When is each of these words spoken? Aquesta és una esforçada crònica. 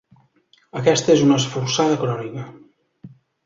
Aquesta 0.79 1.13
és 1.17 1.21
una 1.27 1.39
esforçada 1.43 2.01
crònica. 2.07 2.51